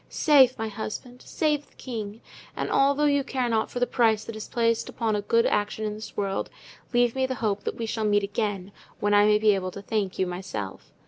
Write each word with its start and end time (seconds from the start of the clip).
Save 0.09 0.57
my 0.57 0.67
husband! 0.67 1.21
Save 1.21 1.67
the 1.69 1.75
king, 1.75 2.21
and 2.55 2.71
although 2.71 3.05
you 3.05 3.23
care 3.23 3.47
not 3.47 3.69
for 3.69 3.79
the 3.79 3.85
price 3.85 4.23
that 4.23 4.35
is 4.35 4.47
placed 4.47 4.89
upon 4.89 5.15
a 5.15 5.21
good 5.21 5.45
action 5.45 5.85
in 5.85 5.93
this 5.93 6.17
world, 6.17 6.49
leave 6.91 7.13
me 7.13 7.27
the 7.27 7.35
hope 7.35 7.63
that 7.65 7.75
we 7.75 7.85
shall 7.85 8.03
meet 8.05 8.23
again, 8.23 8.71
when 8.99 9.13
I 9.13 9.25
may 9.27 9.37
be 9.37 9.53
able 9.53 9.69
to 9.69 9.81
thank 9.83 10.17
you 10.17 10.25
myself. 10.25 10.91